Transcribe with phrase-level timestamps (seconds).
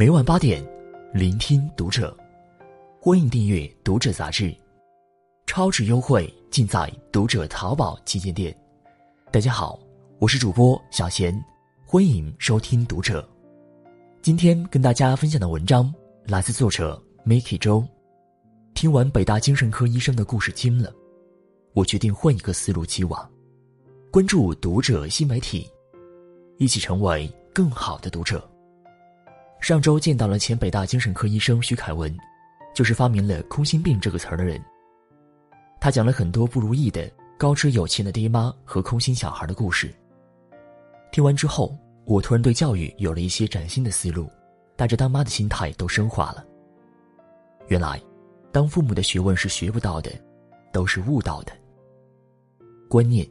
[0.00, 0.66] 每晚八点，
[1.12, 2.16] 聆听读者。
[3.02, 4.50] 欢迎订阅《读者》杂志，
[5.46, 6.78] 超值优惠尽在
[7.12, 8.56] 《读者》淘宝旗舰店。
[9.30, 9.78] 大家好，
[10.18, 11.38] 我是主播小贤，
[11.84, 13.20] 欢迎收听《读者》。
[14.22, 15.94] 今天跟大家分享的文章
[16.24, 17.86] 来自作者 Miki 周。
[18.72, 20.90] 听完北大精神科医生的故事惊了，
[21.74, 23.30] 我决定换一个思路期望。
[24.10, 25.70] 关注《读者》新媒体，
[26.56, 28.42] 一起成为更好的读者。
[29.60, 32.16] 上周见到了前北大精神科医生徐凯文，
[32.74, 34.60] 就是发明了“空心病”这个词儿的人。
[35.78, 37.08] 他讲了很多不如意的
[37.38, 39.94] 高知有钱的爹妈和空心小孩的故事。
[41.12, 41.76] 听完之后，
[42.06, 44.30] 我突然对教育有了一些崭新的思路，
[44.76, 46.44] 带着当妈的心态都升华了。
[47.68, 48.00] 原来，
[48.50, 50.10] 当父母的学问是学不到的，
[50.72, 51.52] 都是悟到的。
[52.88, 53.28] 观念。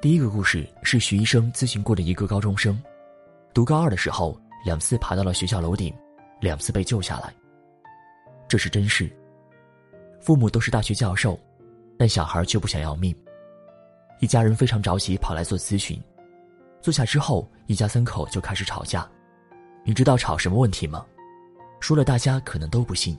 [0.00, 2.80] 第一个故事是徐医生咨询过的一个高中生，
[3.52, 4.40] 读高二的时候。
[4.66, 5.94] 两次爬到了学校楼顶，
[6.40, 7.32] 两次被救下来。
[8.48, 9.08] 这是真事。
[10.20, 11.38] 父母都是大学教授，
[11.96, 13.14] 但小孩却不想要命。
[14.18, 16.02] 一家人非常着急，跑来做咨询。
[16.82, 19.08] 坐下之后，一家三口就开始吵架。
[19.84, 21.06] 你知道吵什么问题吗？
[21.78, 23.16] 说了大家可能都不信，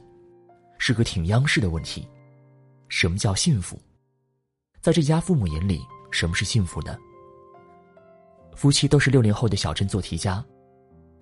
[0.78, 2.06] 是个挺央视的问题。
[2.90, 3.80] 什么叫幸福？
[4.82, 5.80] 在这家父母眼里，
[6.12, 6.98] 什么是幸福呢？
[8.54, 10.44] 夫妻都是六零后的小镇做题家。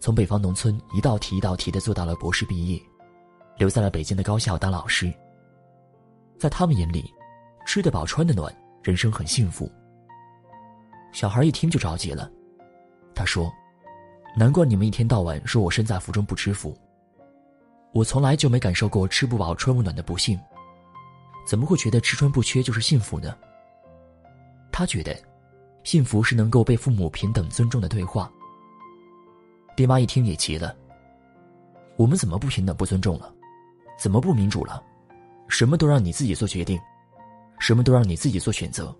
[0.05, 2.79] 从北方农村一道题一道题的做到了博士毕业，
[3.57, 5.11] 留在了北京的高校当老师。
[6.37, 7.11] 在他们眼里，
[7.65, 9.67] 吃得饱穿得暖，人生很幸福。
[11.11, 12.31] 小孩一听就着急了，
[13.15, 13.51] 他说
[14.37, 16.77] ：“难怪你们一天到晚说我身在福中不知福。
[17.91, 20.39] 我从来就没感受过吃不饱穿不暖的不幸，
[21.47, 23.35] 怎么会觉得吃穿不缺就是幸福呢？”
[24.71, 25.17] 他觉得，
[25.83, 28.31] 幸福是能够被父母平等尊重的对话。
[29.75, 30.75] 爹妈一听也急了。
[31.97, 33.33] 我们怎么不平等、不尊重了？
[33.97, 34.83] 怎么不民主了？
[35.47, 36.79] 什么都让你自己做决定，
[37.59, 38.93] 什么都让你自己做选择。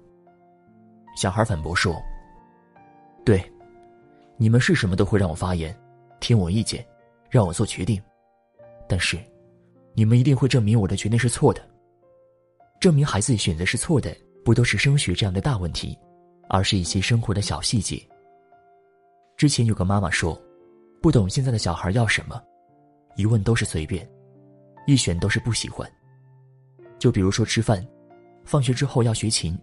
[1.16, 2.02] 小孩反驳说
[3.26, 3.44] ：“对，
[4.38, 5.76] 你们是什么都会让我发言，
[6.20, 6.86] 听我意见，
[7.30, 8.02] 让我做决定。
[8.88, 9.18] 但是，
[9.94, 11.62] 你们一定会证明我的决定是错的。
[12.80, 15.98] 证明孩子选择是错的，不都是升学这样的大问题，
[16.48, 18.02] 而是一些生活的小细节。”
[19.36, 20.42] 之前有个妈妈说。
[21.06, 22.42] 不懂现在的小孩要什么，
[23.16, 24.10] 一问都是随便，
[24.88, 25.88] 一选都是不喜欢。
[26.98, 27.88] 就比如说吃饭，
[28.44, 29.56] 放学之后要学琴，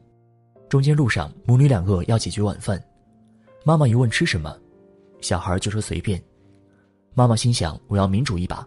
[0.69, 2.80] 中间路上母女两个要解决晚饭，
[3.64, 4.56] 妈妈一问吃什么，
[5.20, 6.22] 小孩就说随便。
[7.12, 8.64] 妈妈心想我要民主一把，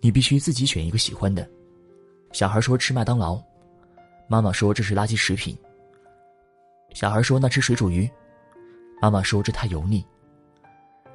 [0.00, 1.46] 你必须自己选一个喜欢的。
[2.32, 3.38] 小孩说吃麦当劳，
[4.28, 5.54] 妈妈说这是垃圾食品。
[6.94, 8.10] 小孩说那吃水煮鱼，
[8.98, 10.02] 妈妈说这太油腻。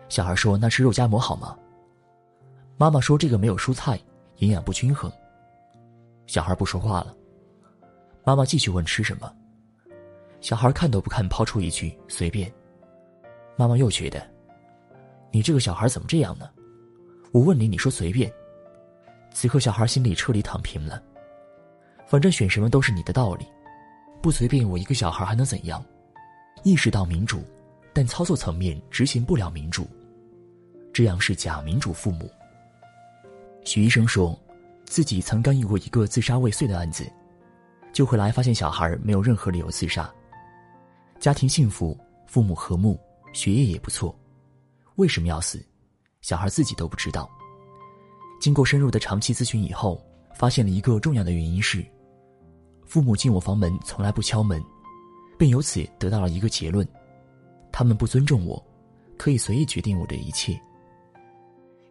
[0.09, 1.57] 小孩说：“那吃肉夹馍好吗？”
[2.77, 3.99] 妈妈说：“这个没有蔬菜，
[4.37, 5.11] 营养不均衡。”
[6.27, 7.15] 小孩不说话了。
[8.23, 9.33] 妈妈继续问：“吃什么？”
[10.39, 12.51] 小孩看都不看，抛出一句：“随便。”
[13.57, 14.21] 妈妈又觉得
[15.31, 16.49] ：“你这个小孩怎么这样呢？
[17.31, 18.31] 我问你，你说随便。”
[19.33, 21.01] 此刻，小孩心里彻底躺平了。
[22.05, 23.45] 反正选什么都是你的道理，
[24.21, 25.83] 不随便我一个小孩还能怎样？
[26.63, 27.43] 意识到民主，
[27.93, 29.87] 但操作层面执行不了民主。
[30.97, 32.27] 这样是假民主父母。
[33.63, 34.35] 许医生说，
[34.87, 37.07] 自己曾干预过一个自杀未遂的案子，
[37.93, 40.11] 救回来发现小孩没有任何理由自杀，
[41.19, 42.99] 家庭幸福，父母和睦，
[43.31, 44.17] 学业也不错，
[44.95, 45.63] 为什么要死？
[46.21, 47.29] 小孩自己都不知道。
[48.41, 50.03] 经过深入的长期咨询以后，
[50.33, 51.85] 发现了一个重要的原因是，
[52.87, 54.59] 父母进我房门从来不敲门，
[55.37, 56.87] 并由此得到了一个结论：
[57.71, 58.59] 他们不尊重我，
[59.15, 60.59] 可以随意决定我的一切。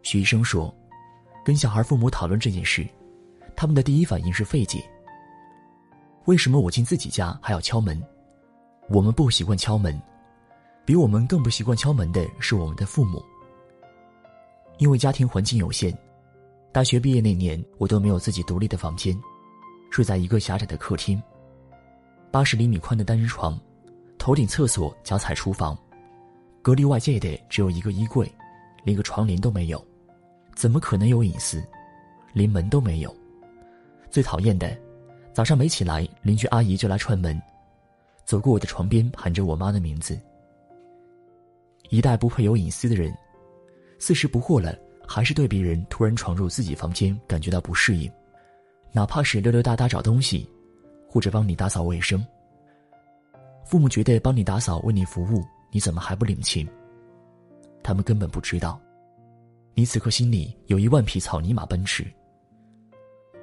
[0.09, 0.73] 徐医生说
[1.43, 2.87] ：“跟小孩父母讨论这件事，
[3.57, 4.81] 他们的第一反应是费解。
[6.27, 8.01] 为什么我进自己家还要敲门？
[8.87, 10.01] 我们不习惯敲门，
[10.85, 13.21] 比我们更不习惯敲门的是我们的父母。
[14.77, 15.93] 因为家庭环境有限，
[16.71, 19.13] 大学毕业那年，我都没有自己独立的房间，
[19.91, 21.21] 睡在一个狭窄的客厅，
[22.31, 23.59] 八十厘米宽的单人床，
[24.17, 25.77] 头顶厕所，脚踩厨房，
[26.61, 28.25] 隔离外界的只有一个衣柜，
[28.85, 29.85] 连个床帘都没有。”
[30.57, 31.63] 怎么可能有隐私？
[32.33, 33.15] 连门都没有。
[34.09, 34.75] 最讨厌的，
[35.31, 37.39] 早上没起来，邻居阿姨就来串门，
[38.25, 40.19] 走过我的床边，喊着我妈的名字。
[41.89, 43.15] 一代不配有隐私的人，
[43.99, 44.75] 四十不惑了，
[45.07, 48.11] 还是对别人突然闯入自己房间感觉到不适应，
[48.91, 50.49] 哪怕是溜溜达达找东西，
[51.07, 52.25] 或者帮你打扫卫生。
[53.63, 56.67] 父母觉得帮你打扫为你服务，你怎么还不领情？
[57.83, 58.81] 他们根本不知道。
[59.79, 62.03] 你此刻心里有一万匹草泥马奔驰。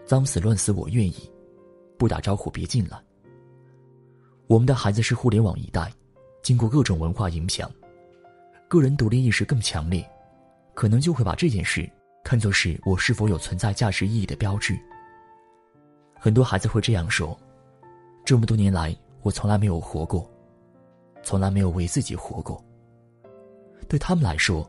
[0.04, 1.30] 脏死乱死我愿意，
[1.96, 3.00] 不打招呼别进来。
[4.48, 5.92] 我们的孩子是互联网一代，
[6.42, 7.70] 经过各种文化影响，
[8.66, 10.04] 个人独立意识更强烈，
[10.74, 11.88] 可能就会把这件事
[12.24, 14.76] 看作是我是否有存在价值意义的标志。
[16.18, 17.38] 很多孩子会这样说
[18.26, 18.92] ：“这么多年来，
[19.22, 20.28] 我从来没有活过，
[21.22, 22.60] 从来没有为自己活过。”
[23.86, 24.68] 对他们来说，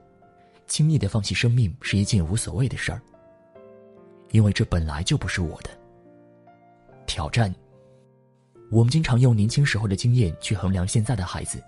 [0.68, 3.02] 轻易的放弃生命是一件无所谓的事儿，
[4.32, 5.70] 因为这本来就不是我的
[7.06, 7.54] 挑战。
[8.72, 11.64] 我们经常用年轻时候的经验去衡量现在的孩子，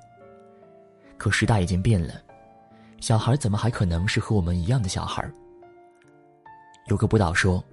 [1.18, 2.22] 可时代已经变了，
[3.00, 5.32] 小孩怎么还可能是和我们一样的小孩？
[6.88, 7.64] 有个辅导说，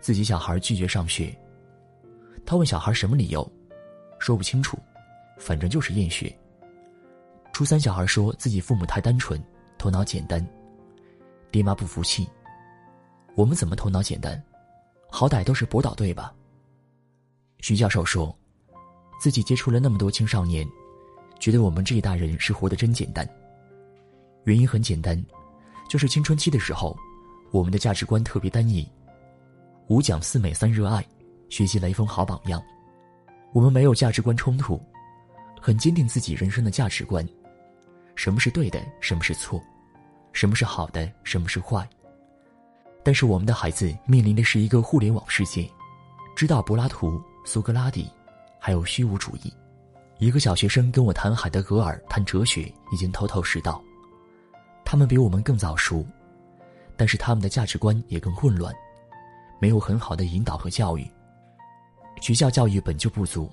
[0.00, 1.36] 自己小孩拒绝上学，
[2.46, 3.46] 他问小孩什么理由，
[4.18, 4.78] 说不清楚，
[5.36, 6.34] 反正就是厌学。
[7.52, 9.38] 初三小孩说自己父母太单纯，
[9.76, 10.44] 头脑简单，
[11.50, 12.28] 爹妈不服气。
[13.34, 14.42] 我们怎么头脑简单？
[15.10, 16.34] 好歹都是博导队吧。
[17.58, 18.36] 徐教授说。
[19.20, 20.66] 自己接触了那么多青少年，
[21.38, 23.28] 觉得我们这一代人是活得真简单。
[24.44, 25.22] 原因很简单，
[25.90, 26.96] 就是青春期的时候，
[27.50, 28.90] 我们的价值观特别单一，
[29.88, 31.04] 五讲四美三热爱，
[31.50, 32.62] 学习雷锋好榜样。
[33.52, 34.80] 我们没有价值观冲突，
[35.60, 37.22] 很坚定自己人生的价值观，
[38.14, 39.62] 什么是对的，什么是错，
[40.32, 41.88] 什么是好的，什么是坏。
[43.02, 45.68] 但是我们的孩子面临的是一个互联网世界，
[46.36, 48.10] 知道柏拉图、苏格拉底。
[48.62, 49.50] 还有虚无主义，
[50.18, 53.82] 一个小学生跟我谈海德格尔、谈哲学，已经头头是道。
[54.84, 56.04] 他们比我们更早熟，
[56.94, 58.74] 但是他们的价值观也更混乱，
[59.58, 61.10] 没有很好的引导和教育。
[62.20, 63.50] 学校教育本就不足，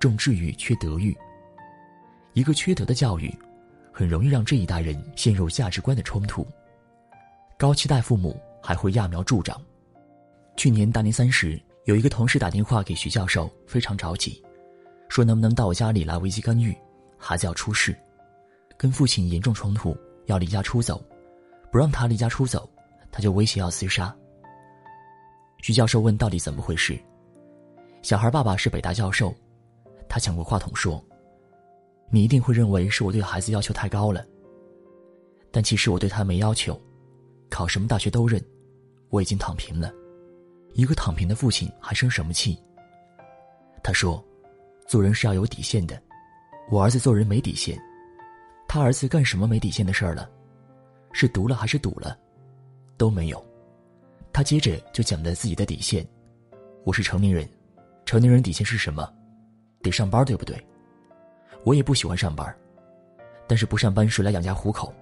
[0.00, 1.16] 重智育缺德育。
[2.32, 3.32] 一个缺德的教育，
[3.92, 6.46] 很容易让这一代人陷入价值观的冲突。
[7.58, 9.60] 高期待父母还会揠苗助长。
[10.56, 11.60] 去年大年三十。
[11.84, 14.40] 有一个同事打电话给徐教授，非常着急，
[15.08, 16.72] 说能不能到我家里来危机干预，
[17.18, 17.92] 孩子要出事，
[18.76, 19.96] 跟父亲严重冲突，
[20.26, 21.04] 要离家出走，
[21.72, 22.70] 不让他离家出走，
[23.10, 24.14] 他就威胁要厮杀。
[25.60, 26.96] 徐教授问到底怎么回事？
[28.00, 29.34] 小孩爸爸是北大教授，
[30.08, 31.04] 他抢过话筒说
[32.14, 34.22] ：“你一定会认为是我对孩子要求太高了，
[35.50, 36.78] 但其实我对他没要求，
[37.48, 38.38] 考什么大学都认，
[39.08, 39.90] 我已经躺平了。”
[40.74, 42.58] 一个躺平的父亲还生什么气？
[43.82, 44.22] 他说
[44.86, 45.98] ：“做人是要有底线的。
[46.70, 47.80] 我儿子做人没底线，
[48.68, 50.30] 他儿子干什么没底线的事儿了？
[51.12, 52.14] 是读了还是赌了？
[52.98, 53.42] 都没有。
[54.34, 56.06] 他接着就讲的自己的底线：
[56.84, 57.48] 我是成年人，
[58.04, 59.10] 成年人底线是什么？
[59.80, 60.62] 得上班，对不对？
[61.64, 62.54] 我也不喜欢上班，
[63.46, 64.92] 但是不上班谁来养家糊口？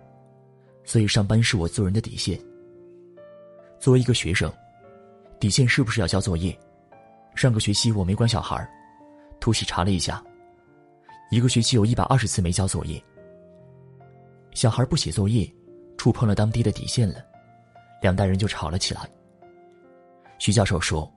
[0.85, 2.39] 所以上班是我做人的底线。
[3.79, 4.53] 作为一个学生。”
[5.41, 6.55] 底线是不是要交作业？
[7.35, 8.69] 上个学期我没管小孩
[9.41, 10.23] 突袭查了一下，
[11.31, 13.03] 一个学期有一百二十次没交作业。
[14.53, 15.51] 小孩不写作业，
[15.97, 17.25] 触碰了当爹的底线了，
[18.03, 19.09] 两代人就吵了起来。
[20.39, 21.11] 徐教授说，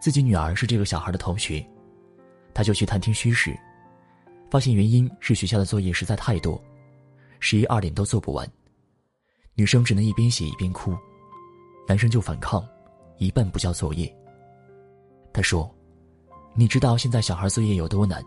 [0.00, 1.66] 自己女儿是这个小孩的同学，
[2.54, 3.58] 他就去探听虚实，
[4.50, 6.60] 发现原因是学校的作业实在太多，
[7.40, 8.50] 十一二点都做不完，
[9.54, 10.96] 女生只能一边写一边哭，
[11.86, 12.66] 男生就反抗。
[13.20, 14.16] 一半不交作业。
[15.32, 15.68] 他说
[16.54, 18.22] ：“你知道现在小孩作业有多难？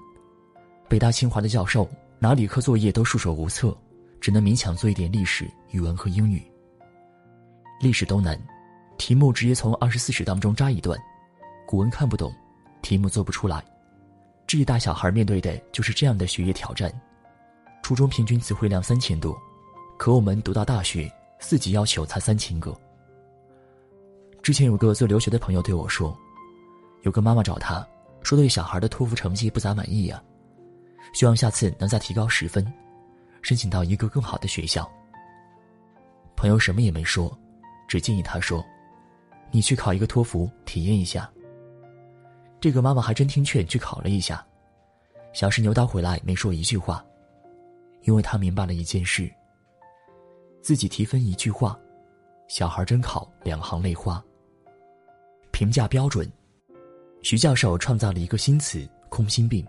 [0.90, 3.74] 北大清华的教授拿理科作业都束手无策，
[4.20, 6.44] 只能勉强做一点历史、语文和英语。
[7.80, 8.38] 历史都难，
[8.98, 11.00] 题目直接从二十四史当中摘一段，
[11.66, 12.36] 古文看不懂，
[12.82, 13.64] 题目做不出来。
[14.52, 16.92] 这一代小孩面对的就是这样的学业挑战。
[17.82, 19.34] 初中平均词汇量三千多，
[19.98, 22.78] 可我们读到大学，四级要求才三千个。”
[24.44, 26.14] 之前有个做留学的朋友对我说，
[27.04, 27.88] 有个妈妈找他，
[28.24, 30.22] 说对小孩的托福成绩不咋满意呀，
[31.14, 32.62] 希望下次能再提高十分，
[33.42, 34.86] 申请到一个更好的学校。
[36.36, 37.34] 朋友什么也没说，
[37.88, 38.62] 只建议他说
[39.50, 41.32] ：“你去考一个托福体验一下。”
[42.62, 44.46] 这个妈妈还真听劝去考了一下，
[45.34, 47.04] 小试牛刀回来没说一句话，
[48.04, 49.28] 因为她明白了一件事：
[50.62, 51.76] 自己提分一句话，
[52.48, 54.24] 小孩真考两行泪花。
[55.52, 56.32] 评价标准，
[57.24, 59.66] 徐教授创造了一个新词“空心病”。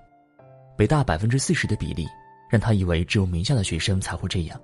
[0.76, 2.06] 北大百分之四十的比例，
[2.50, 4.60] 让他以为只有名校的学生才会这样。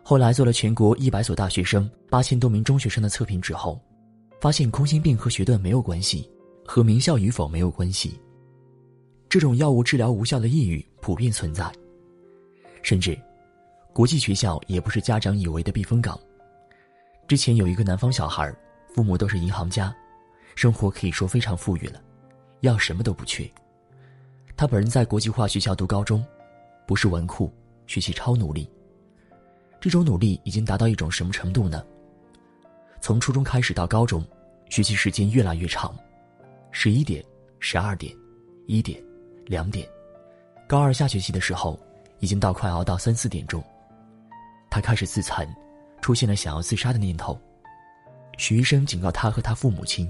[0.00, 3.80] 后来做了全国一百所大学生、八千多名中学生的测评之后，
[4.40, 6.30] 发现空心病和学段没有关系，
[6.66, 8.20] 和名校与否没有关系。
[9.28, 11.70] 这种药物治疗无效的抑郁普遍存在，
[12.82, 13.18] 甚至
[13.92, 16.18] 国际学校也不是家长以为的避风港。
[17.26, 18.54] 之前有一个南方小孩，
[18.94, 19.94] 父母都是银行家，
[20.54, 22.00] 生活可以说非常富裕了，
[22.60, 23.50] 要什么都不缺。
[24.56, 26.24] 他本人在国际化学校读高中，
[26.86, 27.52] 不是文库，
[27.86, 28.70] 学习超努力。
[29.80, 31.84] 这种努力已经达到一种什么程度呢？
[33.00, 34.24] 从初中开始到高中，
[34.70, 35.94] 学习时间越来越长，
[36.78, 37.24] 十一点、
[37.58, 38.14] 十二点、
[38.66, 39.02] 一点、
[39.46, 39.88] 两点，
[40.68, 41.80] 高二下学期的时候，
[42.20, 43.64] 已经到快熬到三四点钟。
[44.70, 45.48] 他开始自残，
[46.02, 47.40] 出现了想要自杀的念头。
[48.36, 50.06] 许医生警告他和他父母亲，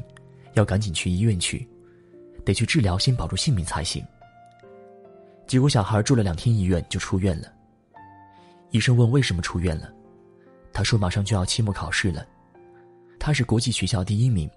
[0.54, 1.68] 要赶紧去医院去，
[2.44, 4.04] 得去治疗，先保住性命才行。
[5.46, 7.46] 结果小孩住了两天医院就出院了。
[8.72, 9.88] 医生问为什么出院了，
[10.72, 12.26] 他说马上就要期末考试了。
[13.20, 14.50] 他是国际学校第一名，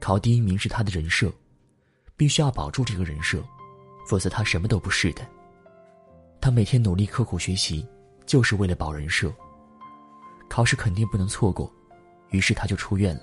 [0.00, 1.32] 考第一名是他的人设，
[2.16, 3.42] 必须要保住这个人设，
[4.06, 5.26] 否则他什么都不是的。
[6.40, 7.86] 他每天努力刻苦学习，
[8.24, 9.32] 就是为了保人设。
[10.48, 11.72] 考试肯定不能错过，
[12.30, 13.22] 于是他就出院了。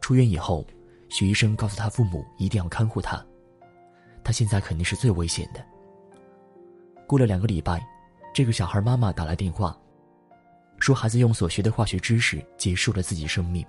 [0.00, 0.66] 出院以后，
[1.10, 3.22] 许医生告诉他父母一定要看护他，
[4.24, 5.62] 他现在肯定是最危险的。
[7.06, 7.84] 过了两个礼拜，
[8.32, 9.76] 这个小孩妈妈打来电话。
[10.78, 13.64] 说孩子用所学的化学知识结束了自己生命。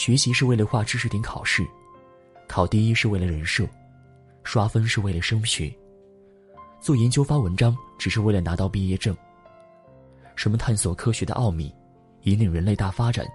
[0.00, 1.62] 学习是为了画知识点考试，
[2.48, 3.68] 考第一是为了人设，
[4.44, 5.70] 刷分是为了升学，
[6.80, 9.14] 做研究发文章只是为了拿到毕业证。
[10.36, 11.70] 什么探索科学的奥秘，
[12.22, 13.26] 引领人类大发展，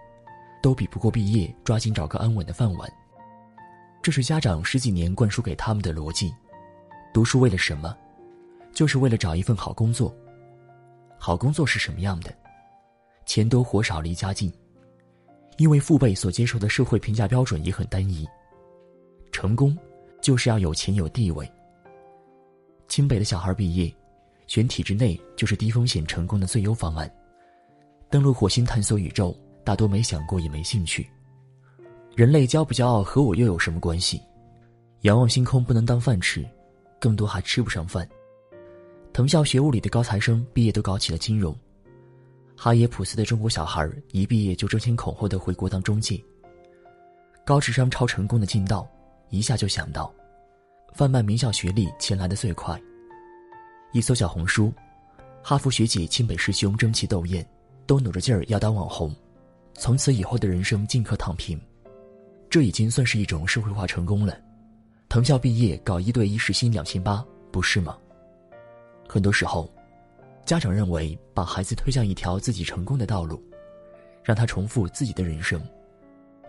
[0.59, 2.91] 都比不过毕业抓紧找个安稳的饭碗。
[4.01, 6.33] 这是家长十几年灌输给他们的逻辑。
[7.13, 7.95] 读书为了什么？
[8.73, 10.11] 就是为了找一份好工作。
[11.19, 12.35] 好工作是什么样的？
[13.23, 14.51] 钱多活少离家近，
[15.57, 18.27] 因为父辈所接受的社会评价标准也很单一。
[19.31, 19.77] 成功
[20.21, 21.49] 就是要有钱有地位。
[22.87, 23.93] 清北的小孩毕业，
[24.47, 27.11] 选体制内就是低风险成功的最优方案。
[28.09, 31.09] 登陆火星探索宇宙，大多没想过也没兴趣。
[32.15, 34.21] 人类骄不骄傲和我又有什么关系？
[35.01, 36.45] 仰望星空不能当饭吃，
[36.99, 38.07] 更多还吃不上饭。
[39.11, 41.55] 藤校学物理的高材生毕业都搞起了金融，
[42.57, 46.19] 哈耶普斯的中国小孩一毕业就争先恐后的回国当中介。
[47.45, 48.87] 高智商超成功的劲道，
[49.29, 50.11] 一下就想到，
[50.93, 52.79] 贩卖名校学历钱来的最快。
[53.91, 54.73] 一搜小红书，
[55.43, 57.47] 哈佛学姐、清北师兄争奇斗艳，
[57.85, 59.13] 都努着劲儿要当网红，
[59.75, 61.59] 从此以后的人生尽可躺平，
[62.49, 64.37] 这已经算是一种社会化成功了。
[65.07, 67.95] 藤校毕业搞一对一时薪两千八，不是吗？
[69.07, 69.71] 很多时候，
[70.45, 73.41] 家长认为把孩子推向一条自己成功的道路，
[74.23, 75.59] 让他重复自己的人生，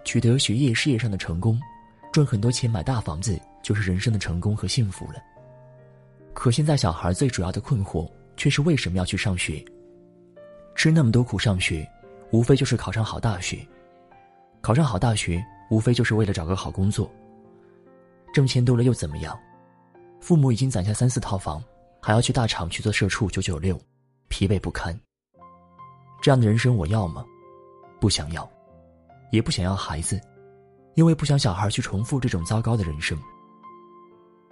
[0.04, 1.58] 取得学业事业上的成功，
[2.12, 5.14] 赚很多钱买大房子就是人生的成功和幸福了。
[6.34, 9.64] 可现在小孩最主要的困惑却是为什么要去上学？
[10.74, 11.88] 吃那么多苦上学，
[12.32, 13.66] 无非就是考上好大学，
[14.60, 17.10] 考上好大学无非就是为了找个好工作。
[18.34, 19.34] 挣钱多了又怎么样？
[20.20, 21.64] 父母已经攒下三四套房。
[22.06, 23.76] 还要去大厂去做社畜九九六，
[24.28, 24.96] 疲惫不堪。
[26.22, 27.26] 这样的人生我要吗？
[27.98, 28.48] 不想要，
[29.32, 30.20] 也不想要孩子，
[30.94, 33.18] 因为不想小孩去重复这种糟糕的人生。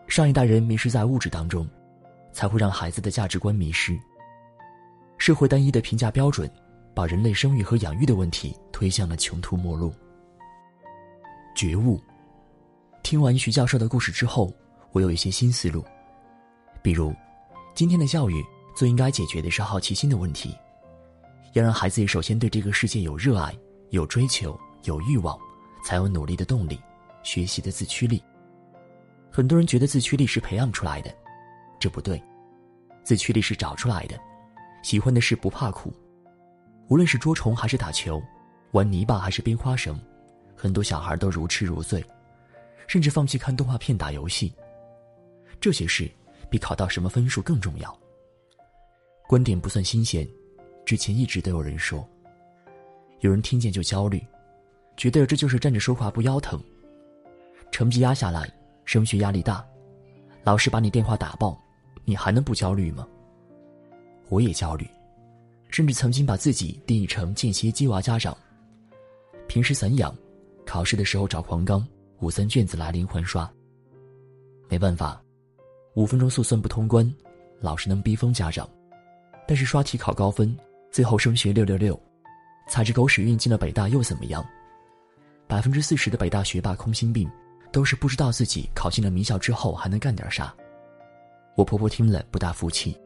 [0.08, 1.64] 上一代人迷失在物质当中，
[2.32, 3.96] 才会让孩子的价值观迷失。
[5.16, 6.50] 社会单一的评价标准，
[6.92, 9.94] 把人类生育和养育的问题推向了穷途末路。
[11.54, 12.02] 觉悟。
[13.04, 14.52] 听完徐教授的故事之后，
[14.90, 15.84] 我有一些新思路，
[16.82, 17.14] 比如。
[17.74, 20.56] 今天的教育最应该解决的是好奇心的问题，
[21.54, 23.52] 要让孩子首先对这个世界有热爱、
[23.90, 25.36] 有追求、有欲望，
[25.84, 26.78] 才有努力的动力、
[27.24, 28.22] 学习的自驱力。
[29.28, 31.12] 很多人觉得自驱力是培养出来的，
[31.80, 32.22] 这不对，
[33.02, 34.16] 自驱力是找出来的。
[34.84, 35.92] 喜欢的事不怕苦，
[36.88, 38.22] 无论是捉虫还是打球，
[38.70, 40.00] 玩泥巴还是编花绳，
[40.54, 42.04] 很多小孩都如痴如醉，
[42.86, 44.54] 甚至放弃看动画片、打游戏。
[45.60, 46.08] 这些事。
[46.50, 47.98] 比考到什么分数更重要。
[49.26, 50.28] 观点不算新鲜，
[50.84, 52.06] 之前一直都有人说。
[53.20, 54.22] 有人听见就焦虑，
[54.96, 56.62] 觉得这就是站着说话不腰疼。
[57.70, 58.52] 成绩压下来，
[58.84, 59.66] 升学压力大，
[60.42, 61.58] 老师把你电话打爆，
[62.04, 63.08] 你还能不焦虑吗？
[64.28, 64.86] 我也焦虑，
[65.70, 68.36] 甚至曾经把自己定义成间歇鸡娃家长。
[69.48, 70.14] 平时散养，
[70.66, 71.86] 考试的时候找黄冈
[72.20, 73.50] 五三卷子来连环刷。
[74.68, 75.23] 没办法。
[75.94, 77.08] 五分钟速算不通关，
[77.60, 78.68] 老师能逼疯家长，
[79.46, 80.56] 但是刷题考高分，
[80.90, 81.98] 最后升学六六六，
[82.68, 84.44] 踩着狗屎运进了北大又怎么样？
[85.46, 87.30] 百分之四十的北大学霸空心病，
[87.70, 90.52] 都是不知道自己考进了名校之后还能干点啥。
[91.54, 92.98] 我婆婆听了不大服气，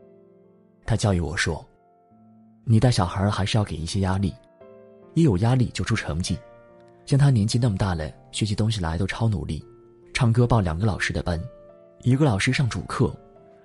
[0.87, 1.62] 她教育我说
[2.64, 4.35] ：“你带小孩还是要给一些压力，
[5.12, 6.38] 一有压力就出成绩。
[7.04, 9.62] 像他年纪那么大了，学起东西来都超努力，
[10.14, 11.38] 唱歌报两个老师的班，
[12.02, 13.12] 一个老师上主课，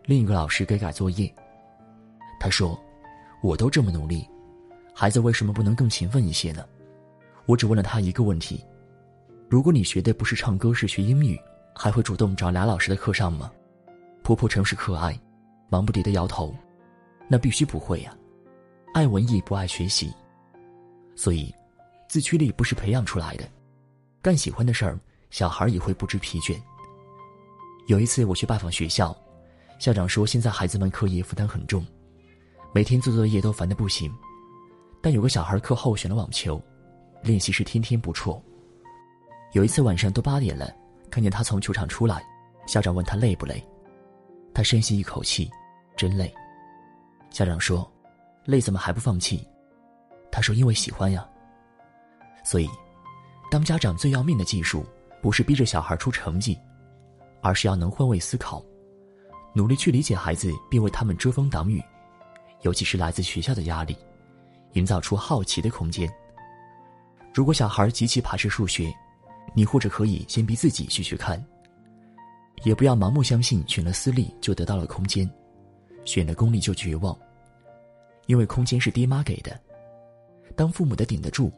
[0.06, 1.32] 另一个老师给改作业。
[2.40, 2.80] 他说
[3.44, 4.28] ：“我都这么努力，
[4.92, 6.66] 孩子为什么不能更勤奋一些呢？”
[7.46, 8.66] 我只问了他一个问题
[9.48, 11.40] ：“如果你学的不是唱歌，是学英语，
[11.76, 13.52] 还会主动找俩老师的课上吗？”
[14.24, 15.18] 婆婆诚实可爱，
[15.70, 16.52] 忙不迭的摇头
[17.30, 18.18] ：“那必须不会呀，
[18.96, 20.12] 爱文艺不爱学习。”
[21.16, 21.54] 所以，
[22.08, 23.48] 自驱力不是培养出来的，
[24.24, 25.00] 干喜欢的事儿，
[25.30, 26.60] 小孩也会不知疲倦。
[27.88, 29.16] 有一次我去拜访学校，
[29.78, 31.86] 校长说现在孩子们课业负担很重。
[32.74, 34.12] 每天做作业都烦得不行，
[35.02, 36.62] 但有个小孩课后选了网球，
[37.22, 38.42] 练习是天天不辍。
[39.52, 40.74] 有一次晚上都八点了，
[41.12, 42.24] 看见他从球场出来，
[42.66, 43.64] 校长问他累不累，
[44.54, 45.52] 他深吸一口气，
[45.96, 46.34] 真累。
[47.30, 47.88] 校长说
[48.46, 49.48] ：“累怎么还不放弃？”
[50.32, 51.28] 他说：“因为喜欢呀。”
[52.44, 52.70] 所以，
[53.52, 54.86] 当家长最要命的技术，
[55.22, 56.58] 不是逼着小孩出成绩，
[57.44, 58.64] 而是要能换位思考，
[59.54, 61.84] 努力去理解孩子，并为他们遮风挡雨。
[62.62, 63.96] 尤其是来自学校的压力，
[64.72, 66.12] 营造出好奇的空间。
[67.34, 68.92] 如果小孩极其排斥数学，
[69.54, 71.44] 你或者可以先逼自己学学看。
[72.64, 75.30] 也不要盲目相信选了私立就得到了空间，
[76.06, 77.18] 选了公立就绝望。
[78.28, 79.60] 因为空间是爹妈给的，
[80.56, 81.52] 当父母的顶得住，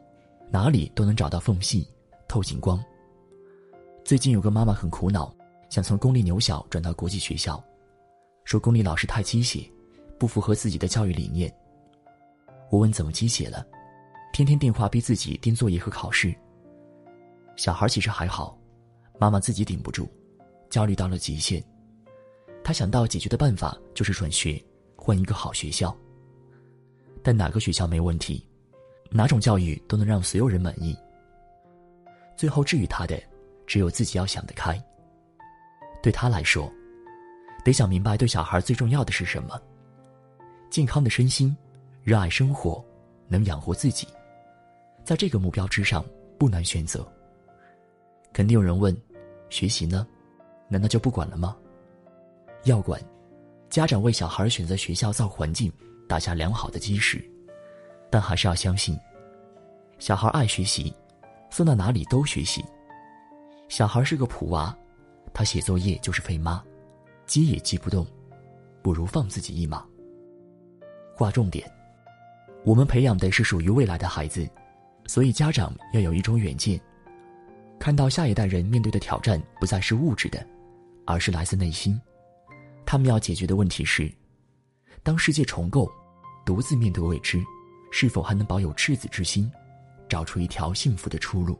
[0.49, 1.87] 哪里都能找到缝隙，
[2.27, 2.83] 透进光。
[4.03, 5.34] 最近有个妈妈很苦恼，
[5.75, 7.61] 想从公立牛小转到国际学校，
[8.45, 9.69] 说公立老师太机械。
[10.17, 11.53] 不符合自己的教育理念。
[12.71, 13.67] 我问怎么鸡血了，
[14.31, 16.33] 天天电话逼自己盯作业和考试。
[17.57, 18.57] 小孩其实还好，
[19.19, 20.07] 妈妈自己顶不住，
[20.69, 21.61] 焦虑到了极限。
[22.63, 24.63] 他想到解决的办法就是转学，
[24.95, 25.93] 换一个好学校。
[27.21, 28.47] 但哪个学校没问题？
[29.11, 30.97] 哪种教育都能让所有人满意？
[32.37, 33.21] 最后治愈他的，
[33.67, 34.81] 只有自己要想得开。
[36.05, 36.71] 对他来说，
[37.63, 39.59] 得想明白对小孩最重要的是什么。
[40.69, 41.57] 健康的身心，
[42.03, 42.85] 热爱生活，
[43.27, 44.07] 能养活自己，
[45.03, 46.05] 在这个目标之上
[46.37, 47.11] 不难选择。
[48.31, 48.95] 肯定有人问：
[49.49, 50.05] 学习呢？
[50.67, 51.57] 难道就不管了吗？
[52.65, 53.01] 要管，
[53.71, 55.73] 家长为小孩选择学校造环境，
[56.07, 57.19] 打下良好的基石。
[58.11, 58.95] 但还是要相信，
[59.97, 60.93] 小孩爱学习，
[61.49, 62.63] 送到哪里都学习。
[63.69, 64.77] 小孩是个普娃，
[65.35, 66.63] 他写作业就是费妈，
[67.25, 68.07] 激也激不动，
[68.81, 69.85] 不如放自己一马。
[71.13, 71.69] 划重点，
[72.63, 74.49] 我们培养的是属于未来的孩子，
[75.07, 76.79] 所以家长要有一种远见，
[77.77, 80.47] 看到下一代人面对的挑战不再是物质的，
[81.05, 81.99] 而是来自内心。
[82.85, 84.09] 他们要解决的问题是：
[85.03, 85.91] 当世界重构，
[86.45, 87.43] 独自面对未知，
[87.91, 89.51] 是否还能保有赤子之心，
[90.07, 91.59] 找出一条幸福的出路？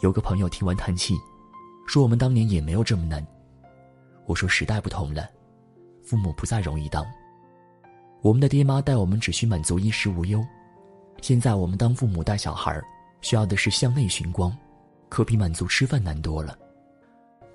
[0.00, 1.14] 有个朋友听完叹气，
[1.90, 3.26] 说：“我们当年也没有这么难。”
[4.24, 5.28] 我说：“时代不同了，
[6.04, 7.04] 父母不再容易当。”
[8.22, 10.40] 我们的爹妈带我们只需满足衣食无忧，
[11.20, 12.80] 现在我们当父母带小孩
[13.22, 14.56] 需要的是向内寻光，
[15.08, 16.56] 可比满足吃饭难多了。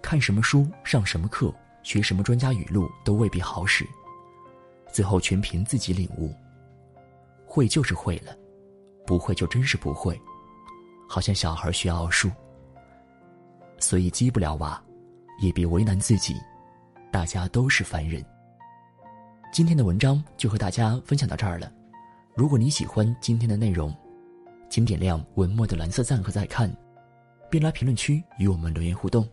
[0.02, 3.88] 看什么书、上什么课、学什么专家语录都未必好使，
[4.92, 6.36] 最后全凭自己领悟。
[7.46, 8.36] 会就是会了，
[9.06, 10.20] 不会就真是不会，
[11.08, 12.30] 好像小孩学奥数。
[13.80, 14.82] 所以激不了娃，
[15.40, 16.36] 也别为难自己，
[17.12, 18.24] 大家都是凡人。
[19.52, 21.72] 今天的文章就和大家分享到这儿了。
[22.36, 23.96] 如果你喜欢今天的内容，
[24.70, 26.70] 请点亮文末的蓝色赞和再看，
[27.50, 29.26] 并来评论区与我们留言互动。